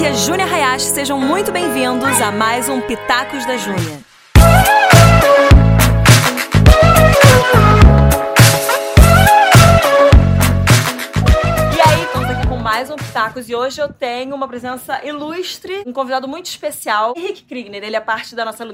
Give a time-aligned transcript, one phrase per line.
[0.00, 4.09] aqui é Júnia Hayashi, sejam muito bem-vindos a mais um Pitacos da Júnia.
[12.80, 17.44] Mais um Pitacos e hoje eu tenho uma presença ilustre, um convidado muito especial, Henrique
[17.44, 17.84] Krigner.
[17.84, 18.66] Ele é parte da nossa,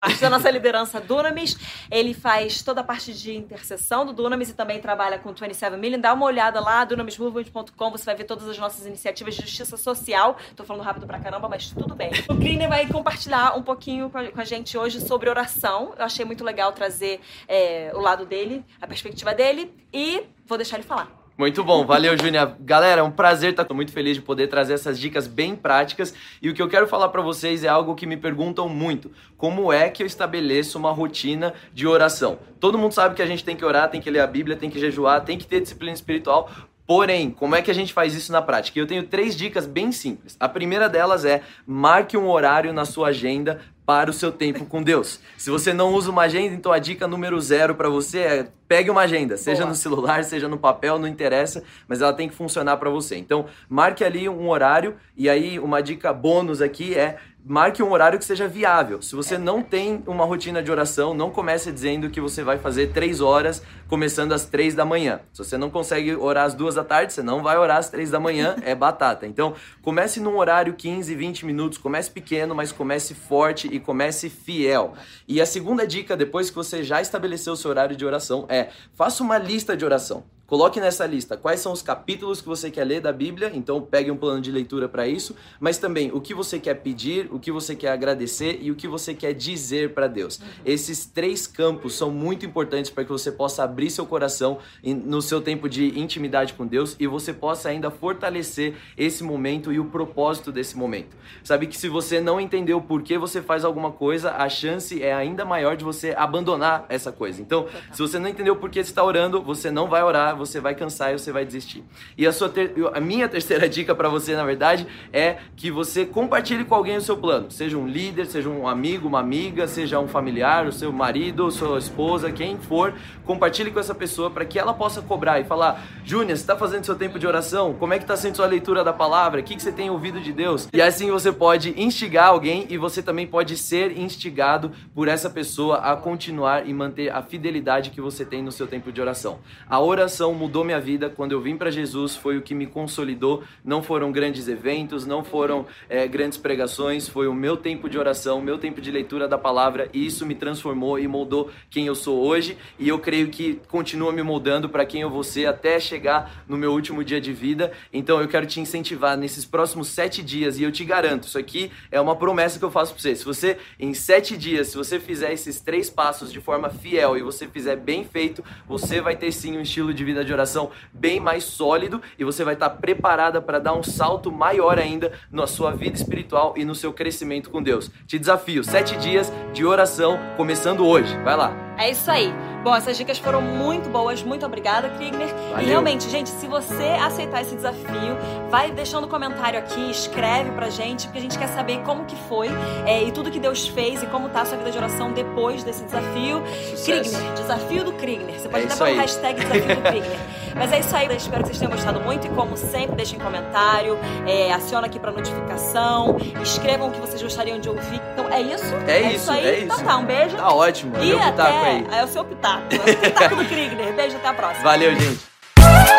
[0.00, 1.56] parte da nossa liderança Dunamis.
[1.90, 6.00] Ele faz toda a parte de intercessão do Dunamis e também trabalha com 27 Million.
[6.00, 10.36] Dá uma olhada lá, dunamismovement.com, você vai ver todas as nossas iniciativas de justiça social.
[10.54, 12.12] Tô falando rápido pra caramba, mas tudo bem.
[12.28, 15.92] O Krigner vai compartilhar um pouquinho com a gente hoje sobre oração.
[15.98, 20.76] Eu achei muito legal trazer é, o lado dele, a perspectiva dele e vou deixar
[20.76, 21.23] ele falar.
[21.36, 22.54] Muito bom, valeu, Júnior.
[22.60, 26.14] Galera, é um prazer estar muito feliz de poder trazer essas dicas bem práticas.
[26.40, 29.72] E o que eu quero falar para vocês é algo que me perguntam muito: como
[29.72, 32.38] é que eu estabeleço uma rotina de oração?
[32.60, 34.70] Todo mundo sabe que a gente tem que orar, tem que ler a Bíblia, tem
[34.70, 36.48] que jejuar, tem que ter disciplina espiritual.
[36.86, 38.78] Porém, como é que a gente faz isso na prática?
[38.78, 40.36] Eu tenho três dicas bem simples.
[40.38, 44.82] A primeira delas é marque um horário na sua agenda para o seu tempo com
[44.82, 45.20] Deus.
[45.36, 48.90] Se você não usa uma agenda, então a dica número zero para você é pegue
[48.90, 49.68] uma agenda, seja Boa.
[49.68, 53.16] no celular, seja no papel, não interessa, mas ela tem que funcionar para você.
[53.16, 58.18] Então, marque ali um horário e aí uma dica bônus aqui é marque um horário
[58.18, 59.02] que seja viável.
[59.02, 62.90] Se você não tem uma rotina de oração, não comece dizendo que você vai fazer
[62.92, 65.20] três horas, começando às três da manhã.
[65.30, 68.10] Se você não consegue orar às duas da tarde, você não vai orar às três
[68.10, 69.26] da manhã, é batata.
[69.26, 74.94] Então, comece num horário 15, 20 minutos, comece pequeno, mas comece forte e comece fiel.
[75.28, 78.63] E a segunda dica, depois que você já estabeleceu o seu horário de oração, é
[78.94, 80.24] faça uma lista de oração.
[80.46, 84.10] Coloque nessa lista quais são os capítulos que você quer ler da Bíblia, então pegue
[84.10, 87.50] um plano de leitura para isso, mas também o que você quer pedir, o que
[87.50, 90.38] você quer agradecer e o que você quer dizer para Deus.
[90.38, 90.46] Uhum.
[90.66, 95.40] Esses três campos são muito importantes para que você possa abrir seu coração no seu
[95.40, 100.52] tempo de intimidade com Deus e você possa ainda fortalecer esse momento e o propósito
[100.52, 101.16] desse momento.
[101.42, 105.14] Sabe que se você não entendeu por que você faz alguma coisa, a chance é
[105.14, 107.40] ainda maior de você abandonar essa coisa.
[107.40, 110.60] Então, se você não entendeu por que você está orando, você não vai orar você
[110.60, 111.84] vai cansar e você vai desistir.
[112.16, 112.74] E a, sua ter...
[112.92, 117.00] a minha terceira dica para você, na verdade, é que você compartilhe com alguém o
[117.00, 117.50] seu plano.
[117.50, 121.78] Seja um líder, seja um amigo, uma amiga, seja um familiar, o seu marido, sua
[121.78, 126.36] esposa, quem for, compartilhe com essa pessoa para que ela possa cobrar e falar: Júnior,
[126.36, 127.74] você está fazendo seu tempo de oração?
[127.74, 129.40] Como é que está sendo sua leitura da palavra?
[129.40, 130.68] O que, que você tem ouvido de Deus?
[130.72, 135.78] E assim você pode instigar alguém e você também pode ser instigado por essa pessoa
[135.78, 139.38] a continuar e manter a fidelidade que você tem no seu tempo de oração.
[139.68, 141.10] A oração mudou minha vida.
[141.10, 143.42] Quando eu vim para Jesus, foi o que me consolidou.
[143.64, 148.40] Não foram grandes eventos, não foram é, grandes pregações, foi o meu tempo de oração,
[148.40, 149.88] meu tempo de leitura da palavra.
[149.92, 152.56] E isso me transformou e moldou quem eu sou hoje.
[152.78, 156.56] E eu creio que continua me moldando para quem eu vou ser até chegar no
[156.56, 157.72] meu último dia de vida.
[157.92, 160.58] Então eu quero te incentivar nesses próximos sete dias.
[160.58, 163.16] E eu te garanto, isso aqui é uma promessa que eu faço para você.
[163.16, 167.22] Se você, em sete dias, se você fizer esses três passos de forma fiel e
[167.22, 170.70] você fizer bem feito, você vai ter sim um estilo de vida vida de oração
[170.92, 175.46] bem mais sólido e você vai estar preparada para dar um salto maior ainda na
[175.46, 177.90] sua vida espiritual e no seu crescimento com Deus.
[178.06, 181.16] Te desafio, sete dias de oração começando hoje.
[181.24, 181.52] Vai lá.
[181.76, 182.53] É isso aí.
[182.64, 184.22] Bom, essas dicas foram muito boas.
[184.22, 185.28] Muito obrigada, Krigner.
[185.60, 188.16] E realmente, gente, se você aceitar esse desafio,
[188.50, 192.16] vai deixando um comentário aqui, escreve pra gente, porque a gente quer saber como que
[192.26, 192.48] foi
[192.86, 195.62] é, e tudo que Deus fez e como tá a sua vida de oração depois
[195.62, 196.42] desse desafio.
[196.70, 197.10] Sucesso.
[197.10, 198.40] Krigner, desafio do Krigner.
[198.40, 200.18] Você pode é até pôr o hashtag desafio do Krigner.
[200.54, 203.18] Mas é isso aí, eu espero que vocês tenham gostado muito e como sempre, deixem
[203.18, 208.00] comentário, é, aciona aqui pra notificação, escrevam o que vocês gostariam de ouvir.
[208.12, 208.72] Então é isso?
[208.86, 209.46] É, é isso, isso aí.
[209.46, 210.36] É então tá, um beijo.
[210.36, 210.96] Tá ótimo.
[211.02, 211.84] E até...
[211.98, 212.53] É o seu pitaco.
[212.68, 214.62] Beijo, tá até a próxima.
[214.62, 215.93] Valeu, gente.